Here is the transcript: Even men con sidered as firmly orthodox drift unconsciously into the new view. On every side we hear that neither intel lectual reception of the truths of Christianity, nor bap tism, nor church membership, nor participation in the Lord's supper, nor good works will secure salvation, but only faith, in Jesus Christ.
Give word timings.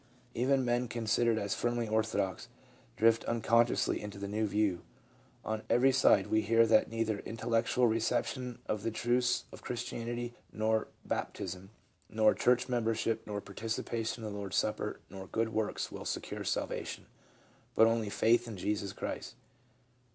Even 0.33 0.65
men 0.65 0.87
con 0.87 1.05
sidered 1.05 1.37
as 1.37 1.53
firmly 1.53 1.87
orthodox 1.87 2.47
drift 2.97 3.23
unconsciously 3.25 4.01
into 4.01 4.17
the 4.17 4.27
new 4.27 4.47
view. 4.47 4.81
On 5.45 5.61
every 5.69 5.91
side 5.91 6.25
we 6.25 6.41
hear 6.41 6.65
that 6.65 6.89
neither 6.89 7.19
intel 7.19 7.49
lectual 7.51 7.87
reception 7.87 8.57
of 8.65 8.81
the 8.81 8.89
truths 8.89 9.45
of 9.51 9.61
Christianity, 9.61 10.33
nor 10.51 10.87
bap 11.05 11.35
tism, 11.35 11.67
nor 12.09 12.33
church 12.33 12.67
membership, 12.67 13.21
nor 13.27 13.41
participation 13.41 14.23
in 14.23 14.31
the 14.31 14.35
Lord's 14.39 14.57
supper, 14.57 15.01
nor 15.07 15.27
good 15.27 15.49
works 15.49 15.91
will 15.91 16.05
secure 16.05 16.43
salvation, 16.43 17.05
but 17.75 17.85
only 17.85 18.09
faith, 18.09 18.47
in 18.47 18.57
Jesus 18.57 18.93
Christ. 18.93 19.35